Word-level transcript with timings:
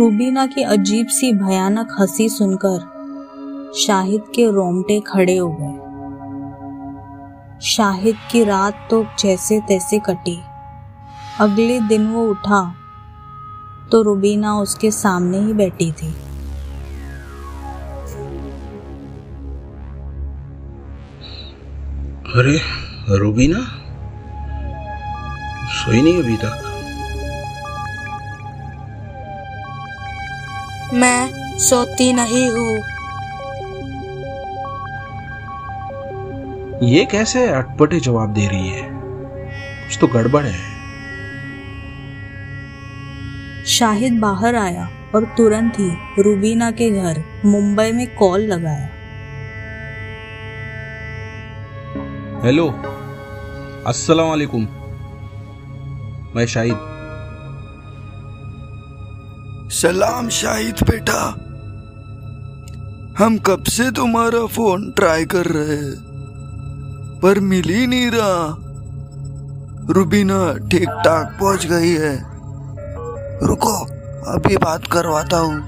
रूबीना 0.00 0.46
की 0.46 0.62
अजीब 0.62 1.06
सी 1.06 1.32
भयानक 1.32 1.96
हँसी 2.00 2.28
सुनकर 2.28 2.78
शाहिद 3.86 4.22
के 4.34 4.50
रोमटे 4.50 5.00
खड़े 5.00 5.36
हो 5.36 5.56
गए। 5.60 5.74
शाहिद 7.60 8.16
की 8.32 8.44
रात 8.44 8.88
तो 8.90 9.06
जैसे 9.18 9.60
तैसे 9.60 9.98
कटी। 9.98 10.40
अगले 11.40 11.80
दिन 11.80 12.06
वो 12.06 12.26
उठा 12.26 12.74
तो 13.92 14.02
रुबीना 14.02 14.54
उसके 14.58 14.90
सामने 14.90 15.38
ही 15.38 15.52
बैठी 15.52 15.92
थी। 15.92 16.08
अरे, 22.36 22.60
रुबीना? 23.18 23.60
सोई 25.66 26.02
नहीं 26.02 26.22
अभी 26.22 26.36
तक? 26.36 26.69
मैं 30.94 31.30
सोती 31.58 32.12
नहीं 32.12 32.50
हूँ। 32.50 32.76
ये 36.88 37.04
कैसे 37.04 37.48
अटपटे 37.48 38.00
जवाब 38.00 38.32
दे 38.34 38.46
रही 38.46 38.68
है? 38.68 38.90
कुछ 38.92 39.98
तो 40.00 40.06
गड़बड़ 40.06 40.44
है। 40.44 40.70
शाहिद 43.64 44.18
बाहर 44.18 44.54
आया 44.54 44.88
और 45.14 45.24
तुरंत 45.24 45.72
ही 45.78 46.22
रूबीना 46.22 46.70
के 46.70 46.90
घर 46.90 47.24
मुंबई 47.44 47.92
में 47.92 48.14
कॉल 48.14 48.40
लगाया। 48.40 48.88
हेलो 52.44 52.68
अस्सलाम 53.86 54.28
वालेकुम। 54.28 54.68
मैं 56.36 56.46
शाहिद। 56.46 56.89
सलाम 59.70 60.28
शाहिद 60.28 60.74
बेटा। 60.90 61.34
हम 63.18 63.38
कब 63.38 63.62
से 63.62 63.90
तुम्हारा 63.90 64.46
फ़ोन 64.46 64.90
ट्राई 64.90 65.24
कर 65.24 65.46
रहे 65.46 65.76
हैं? 65.76 65.94
पर 67.20 67.40
मिल 67.40 67.64
ही 67.64 67.86
नहीं 67.86 68.10
रहा। 68.10 68.56
रुबीना 69.90 70.68
ठीक 70.68 70.88
ठाक 70.88 71.38
पहुँच 71.40 71.66
गई 71.66 71.90
है। 71.90 72.16
रुको 73.46 73.72
अभी 74.30 74.56
बात 74.56 74.86
करवाता 74.92 75.38
हूँ। 75.38 75.60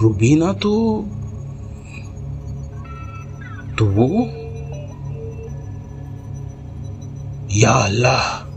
रुबीना 0.00 0.52
तो 0.52 1.04
तो 3.78 3.86
या 7.58 7.70
अल्लाह। 7.70 8.49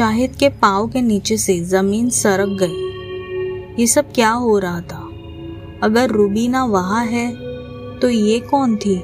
शाहिद 0.00 0.36
के 0.36 0.48
पाव 0.48 0.86
के 0.88 1.00
नीचे 1.02 1.36
से 1.36 1.58
ज़मीन 1.60 2.08
सरक 2.10 2.56
गई। 2.60 3.80
ये 3.80 3.86
सब 3.86 4.12
क्या 4.12 4.30
हो 4.34 4.56
रहा 4.58 4.80
था? 4.82 5.00
अगर 5.82 6.10
रूबीना 6.10 6.64
वहाँ 6.64 7.04
है 7.06 7.26
तो 8.00 8.08
ये 8.08 8.38
कौन 8.40 8.76
थी? 8.76 8.96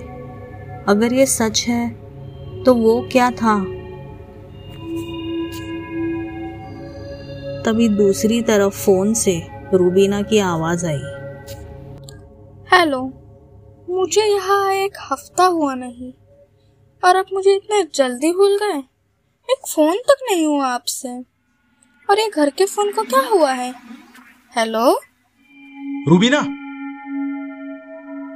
अगर 0.89 1.13
ये 1.13 1.27
सच 1.27 1.65
है 1.69 1.89
तो 2.65 2.75
वो 2.75 3.01
क्या 3.13 3.31
था? 3.33 3.59
तभी 7.63 7.89
दूसरी 7.91 8.41
तरफ़ 8.43 8.85
फ़ोन 8.85 9.15
से 9.17 9.41
रूबीना 9.75 10.23
की 10.23 10.39
आवाज़ 10.47 10.87
आई। 10.87 11.03
हेलो, 12.73 13.05
मुझे 13.91 14.25
यहाँ 14.25 14.73
एक 14.75 14.99
हफ़्ता 15.13 15.45
हुआ 15.45 15.75
नहीं, 15.75 16.13
और 17.03 17.17
आप 17.17 17.27
मुझे 17.33 17.57
इतने 17.57 17.87
जल्दी 17.95 18.33
भूल 18.33 18.59
गए? 18.59 18.83
एक 19.51 19.67
फ़ोन 19.69 19.97
तक 19.97 20.17
नहीं 20.31 20.47
हुआ 20.47 20.67
आपसे। 20.67 21.09
और 22.11 22.19
ये 22.19 22.31
घर 22.37 22.51
के 22.51 22.65
फ़ोन 22.65 22.93
को 22.93 23.03
क्या 23.03 23.29
हुआ 23.33 23.53
है? 23.53 23.75
हेलो? 24.57 25.01
रुबीना 26.09 26.41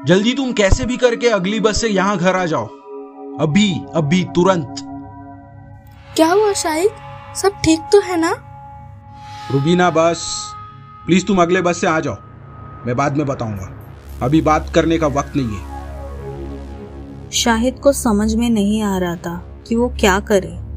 जल्दी 0.06 0.34
तुम 0.34 0.52
कैसे 0.52 0.84
भी 0.84 0.96
करके 0.96 1.28
अगली 1.28 1.60
बस 1.60 1.80
से 1.80 1.88
यहाँ 1.88 2.16
घर 2.18 2.36
आ 2.36 2.46
जाओ। 2.46 2.66
अभी 3.40 3.80
अभी 3.94 4.24
तुरंत। 4.24 4.76
क्या 6.16 6.32
हुआ 6.32 6.52
शाहिद? 6.52 6.90
सब 7.36 7.52
ठीक 7.64 7.80
तो 7.80 8.00
है 8.00 8.16
ना? 8.16 8.30
रुबीना 9.50 9.90
बस 9.90 10.52
प्लीज़ 11.06 11.26
तुम 11.26 11.42
अगले 11.42 11.62
बस 11.62 11.80
से 11.80 11.86
आ 11.86 12.00
जाओ। 12.00 12.16
मैं 12.86 12.96
बाद 12.96 13.16
में 13.16 13.26
बताऊँगा। 13.26 13.76
अभी 14.22 14.40
बात 14.40 14.72
करने 14.74 14.98
का 14.98 15.06
वक्त 15.06 15.32
नहीं 15.36 15.56
है। 15.56 15.70
शाहिद 17.30 17.78
को 17.78 17.92
समझ 17.92 18.34
में 18.34 18.50
नहीं 18.50 18.82
आ 18.82 18.98
रहा 18.98 19.16
था 19.16 19.62
कि 19.68 19.76
वो 19.76 19.88
क्या 19.88 20.20
करे। 20.20 20.69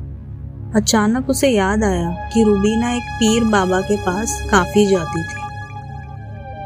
अचानक 0.76 1.30
उसे 1.30 1.50
याद 1.50 1.84
आया 1.84 2.30
कि 2.34 2.44
रुबीना 2.44 2.92
एक 2.92 3.02
पीर 3.02 3.44
बाबा 3.44 3.82
के 3.82 3.98
पास 3.98 4.48
काफ़ी 4.52 4.88
जाती 4.88 5.24
थी। 5.24 5.42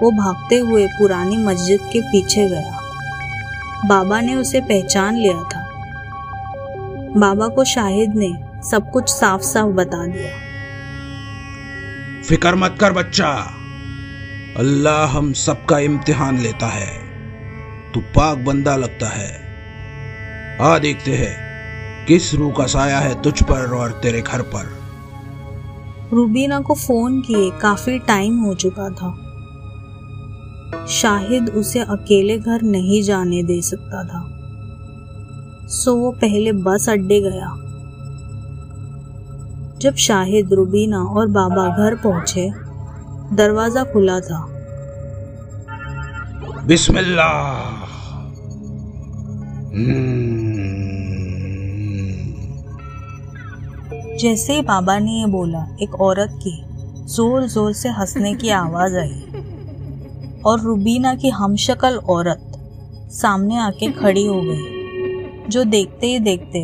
वो 0.02 0.12
भागते 0.12 0.58
हुए 0.58 0.88
पुरानी 0.88 1.38
मस्जिद 1.38 1.80
के 1.94 2.02
पीछे 2.02 2.50
गया। 2.50 2.80
बाबा 3.86 4.22
ने 4.22 4.36
उसे 4.36 4.62
पहचान 4.62 5.16
लिया 5.16 5.44
था। 5.44 5.70
बाबा 7.20 7.48
को 7.48 7.64
शाहिद 7.64 8.16
ने 8.16 8.34
सब 8.70 8.92
कुछ 8.92 9.10
साफ़ 9.10 9.42
साफ़ 9.42 9.68
बता 9.68 10.06
दिया। 10.08 10.48
फिकर 12.24 12.56
मत 12.56 12.78
कर 12.80 12.94
बच्चा। 12.94 13.54
अल्लाह 14.58 15.08
हम 15.18 15.34
सबका 15.34 15.80
इम्तिहान 15.80 16.40
लेता 16.40 16.68
है। 16.68 16.98
तू 17.94 18.00
पाक 18.00 18.38
बंदा 18.38 18.76
लगता 18.76 19.08
है। 19.08 19.42
आ 20.62 20.78
देखते 20.78 21.12
हैं। 21.12 21.47
किस 22.08 22.34
रूह 22.36 22.52
का 22.52 22.66
साया 22.66 23.00
है 23.00 23.22
तुझ 23.22 23.44
पर 23.44 23.74
और 23.74 23.92
तेरे 23.92 24.22
घर 24.22 24.42
पर? 24.42 24.66
रूबीना 26.14 26.60
को 26.60 26.74
फ़ोन 26.74 27.22
किए 27.22 27.50
काफ़ी 27.50 28.00
टाइम 28.00 28.38
हो 28.38 28.54
चुका 28.54 28.90
था। 28.90 29.14
शाहिद 30.88 31.50
उसे 31.50 31.80
अकेले 31.80 32.38
घर 32.38 32.62
नहीं 32.62 33.04
जाने 33.04 33.44
दे 33.44 33.62
सकता 33.62 34.04
था। 34.04 34.22
सो 35.68 35.96
वो 35.96 36.12
पहले 36.12 36.52
बस 36.52 36.90
अड्डे 36.90 37.20
गया। 37.22 37.56
जब 39.80 39.96
शाहिद 39.96 40.54
रुबीना 40.54 41.00
और 41.00 41.28
बाबा 41.28 41.78
घर 41.78 41.96
पहुँचे 41.96 42.52
दरवाज़ा 43.36 43.84
खुला 43.84 44.20
था। 44.20 44.48
बिस्मिल्लाह। 46.68 47.88
जैसे 54.20 54.54
ही 54.54 54.62
बाबा 54.62 54.98
ने 55.00 55.12
ये 55.12 55.26
बोला, 55.28 55.60
एक 55.82 55.96
औरत 56.02 56.40
की 56.44 56.52
ज़ोर 57.08 57.46
ज़ोर 57.48 57.74
से 57.74 57.90
हंसने 57.90 58.34
की 58.34 58.50
आवाज़ 58.52 58.96
आई 58.98 60.42
और 60.46 60.62
रुबीना 60.62 61.14
की 61.16 61.30
हमशक्ल 61.32 61.98
औरत 62.10 62.44
सामने 63.12 63.58
आके 63.58 63.92
खड़ी 63.92 64.26
हो 64.26 64.42
गई, 64.42 65.50
जो 65.50 65.64
देखते 65.66 66.08
ही 66.08 66.20
देखते 66.20 66.60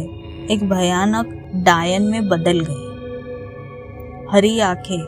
एक 0.53 0.67
भयानक 0.69 1.35
डायन 1.65 2.03
में 2.03 2.27
बदल 2.29 2.59
गई। 2.61 2.81
हरी 4.31 4.59
आँखें, 4.61 5.03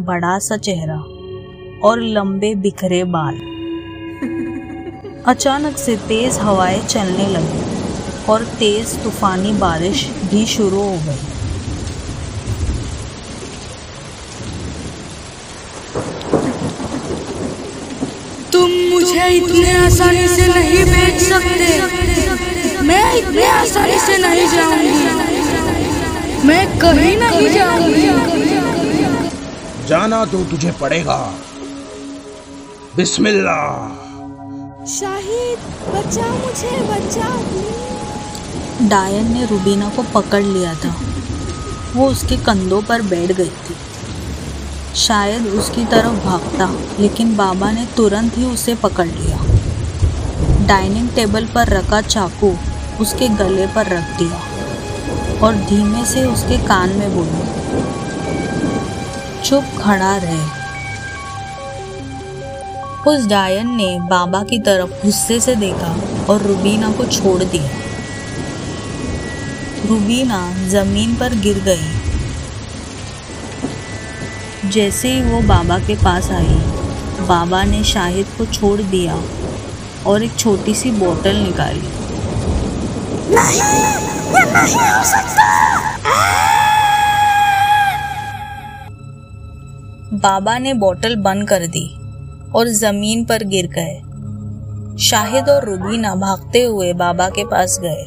बड़ा 0.00 0.38
सा 0.38 0.56
चेहरा 0.58 0.98
और 1.84 2.00
लंबे 2.00 2.54
बिखरे 2.56 3.02
बाल। 3.08 3.34
अचानक 5.26 5.76
से 5.76 5.96
तेज 6.08 6.38
हवाएँ 6.38 6.80
चलने 6.80 7.26
लगी 7.28 7.62
और 8.32 8.44
तेज 8.58 8.98
तूफानी 9.04 9.52
बारिश 9.58 10.08
भी 10.30 10.46
शुरू 10.48 10.80
हो 10.80 10.96
गई। 11.06 11.40
तुम 19.02 19.10
मुझे 19.10 19.28
इतने 19.28 19.70
आसानी 19.76 20.26
से 20.28 20.46
नहीं 20.46 20.82
बेच 20.84 21.22
सकते। 21.22 22.82
मैं 22.82 23.14
इतने 23.14 23.46
आसानी 23.46 23.98
से 23.98 24.18
नहीं 24.18 24.46
जाऊँगी। 24.48 26.46
मैं 26.46 26.78
कहीं 26.78 27.16
नहीं 27.16 27.48
जाऊँगी। 27.50 28.06
जाना 29.88 30.24
तो 30.24 30.44
तुझे 30.44 30.72
पड़ेगा। 30.72 31.18
बिस्मिल्लाह 32.96 33.66
शाहिद 34.86 35.58
बचा 35.88 36.28
मुझे 36.34 36.72
बचा 36.88 37.28
डायन 38.88 39.32
ने 39.32 39.42
रुबीना 39.46 39.88
को 39.88 40.02
पकड़ 40.14 40.42
लिया 40.42 40.74
था। 40.74 40.92
वो 41.96 42.08
उसके 42.08 42.36
कंधों 42.36 42.82
पर 42.82 43.02
बैठ 43.02 43.32
गई 43.32 43.52
थी। 43.64 43.74
शायद 44.96 45.46
उसकी 45.48 45.84
तरफ़ 45.84 46.24
भागता, 46.24 46.66
लेकिन 47.00 47.36
बाबा 47.36 47.70
ने 47.72 47.86
तुरंत 47.96 48.36
ही 48.38 48.44
उसे 48.44 48.74
पकड़ 48.74 49.06
लिया। 49.06 49.38
डाइनिंग 50.66 51.08
टेबल 51.08 51.46
पर 51.46 51.68
रखा 51.68 52.00
चाकू 52.00 52.54
उसके 53.00 53.28
गले 53.28 53.66
पर 53.66 53.86
रख 53.86 54.18
दिया 54.18 55.38
और 55.38 55.54
धीमे 55.68 56.04
से 56.04 56.24
उसके 56.24 56.58
कान 56.58 56.96
में 56.96 57.14
बोला, 57.14 57.40
चुप 59.44 59.64
खड़ा 59.78 60.16
रहे। 60.16 60.60
उस 63.06 63.26
डायन 63.26 63.74
ने 63.76 63.98
बाबा 64.00 64.42
की 64.42 64.58
तरफ़ 64.58 64.90
गुस्से 65.04 65.40
से 65.40 65.54
देखा 65.56 65.96
और 66.30 66.42
रुबीना 66.42 66.92
को 66.92 67.04
छोड़ 67.06 67.42
दिया। 67.44 67.70
रूबीना 69.88 70.40
ज़मीन 70.68 71.14
पर 71.14 71.34
गिर 71.34 71.58
गई। 71.64 72.01
जैसे 74.72 75.08
ही 75.08 75.22
वो 75.22 75.40
बाबा 75.40 75.78
के 75.78 75.94
पास 75.94 76.30
आई, 76.30 76.54
बाबा 77.28 77.62
ने 77.64 77.82
शाहिद 77.84 78.26
को 78.38 78.44
छोड़ 78.46 78.80
दिया 78.80 79.14
और 80.06 80.22
एक 80.22 80.36
छोटी 80.36 80.74
सी 80.74 80.90
बोतल 80.90 81.36
निकाली। 81.36 81.90
बाबा 90.18 90.58
ने 90.58 90.74
बोतल 90.74 91.16
बंद 91.16 91.48
कर 91.48 91.66
दी 91.66 91.86
और 92.54 92.68
ज़मीन 92.68 93.24
पर 93.24 93.44
गिर 93.44 93.66
गए। 93.76 93.94
शाहिद 95.00 95.48
और 95.48 95.64
रुबीना 95.64 96.14
भागते 96.14 96.62
हुए 96.62 96.92
बाबा 96.94 97.28
के 97.28 97.44
पास 97.44 97.78
गए। 97.82 98.04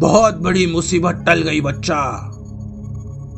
बहुत 0.00 0.34
बड़ी 0.34 0.66
मुसीबत 0.66 1.24
टल 1.26 1.42
गई, 1.42 1.60
बच्चा। 1.60 2.02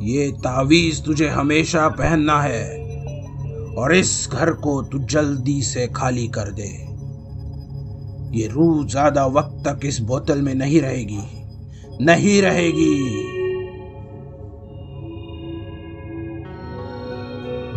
ये 0.03 0.31
तावीज 0.45 1.05
तुझे 1.05 1.29
हमेशा 1.31 1.89
पहनना 1.91 2.41
है, 2.43 2.65
और 3.75 3.95
इस 3.95 4.29
घर 4.33 4.51
को 4.63 4.81
तू 4.83 4.99
जल्दी 5.11 5.61
से 5.63 5.87
खाली 5.97 6.27
कर 6.29 6.51
दे। 6.53 6.69
ये 8.33 8.47
रूह 8.49 8.85
ज़्यादा 8.87 9.25
वक्त 9.29 9.63
तक 9.67 9.85
इस 9.87 10.01
बोतल 10.03 10.43
में 10.43 10.55
नहीं 10.55 10.81
रहेगी 10.81 11.23
नहीं 12.01 12.41
रहेगी। 12.43 12.95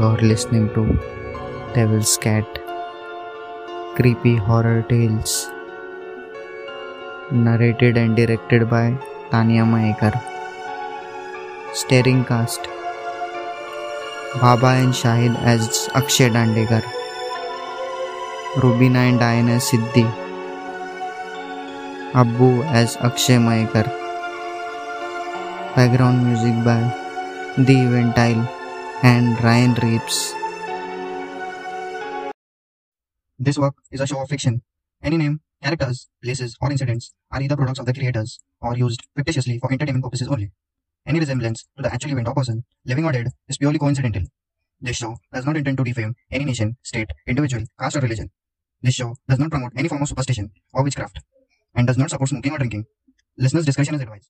और 0.04 0.21
listening 0.24 0.69
to 0.69 0.86
tables 1.74 2.18
cat 2.18 2.57
creepy 3.98 4.36
horror 4.48 4.81
tales 4.89 5.45
narrated 7.33 7.98
and 7.98 8.16
directed 8.16 8.63
by 8.69 8.92
Tania 9.31 9.66
Mayekar 9.66 10.19
Starring 11.75 12.24
cast 12.24 12.62
Baba 14.39 14.80
and 14.80 14.94
Shahid 14.95 15.36
as 15.44 15.89
Akshay 15.94 16.30
Dandekar 16.30 16.80
Rubina 18.63 19.00
and 19.12 19.19
Diana 19.19 19.57
Siddhi 19.60 20.06
Abbu 22.16 22.63
as 22.72 22.95
Akshay 23.07 23.36
Maekar 23.48 23.83
Background 25.75 26.24
music 26.24 26.56
by 26.63 26.80
The 27.57 27.75
Eventile 27.83 28.48
and 29.04 29.44
Ryan 29.44 29.74
Reeves. 29.83 30.33
This 33.38 33.57
work 33.57 33.75
is 33.92 34.00
a 34.00 34.07
show 34.07 34.21
of 34.21 34.30
fiction. 34.30 34.62
Any 35.04 35.18
name, 35.18 35.42
characters, 35.62 36.07
places, 36.24 36.56
or 36.62 36.71
incidents 36.71 37.13
are 37.31 37.42
either 37.42 37.57
products 37.57 37.80
of 37.80 37.86
the 37.86 37.94
creators 37.94 38.39
or 38.62 38.78
used 38.78 39.04
fictitiously 39.18 39.60
for 39.60 39.74
entertainment 39.74 40.06
purposes 40.06 40.30
only. 40.30 40.54
Any 41.06 41.19
resemblance 41.19 41.63
to 41.78 41.84
the 41.84 41.94
actual 41.94 42.12
event 42.12 42.28
or 42.28 42.36
person, 42.36 42.66
living 42.86 43.06
or 43.06 43.12
dead, 43.12 43.28
is 43.48 43.57
purely 43.57 43.80
coincidental. 43.80 44.24
This 44.81 44.98
show 44.98 45.18
does 45.34 45.46
not 45.46 45.57
intend 45.57 45.78
to 45.78 45.84
defame 45.84 46.16
any 46.31 46.46
nation, 46.46 46.78
state, 46.84 47.10
individual, 47.28 47.66
caste, 47.80 47.98
or 47.98 48.02
religion. 48.02 48.31
This 48.81 48.96
show 48.96 49.16
does 49.28 49.40
not 49.40 49.52
promote 49.52 49.74
any 49.78 49.88
form 49.88 50.02
of 50.02 50.10
superstition 50.10 50.52
or 50.74 50.84
witchcraft 50.84 51.19
and 51.75 51.88
does 51.88 51.98
not 51.98 52.10
support 52.10 52.30
smoking 52.30 52.54
or 52.54 52.57
drinking. 52.57 52.86
Listeners' 53.38 53.66
discretion 53.66 53.96
is 53.96 54.02
advised. 54.02 54.30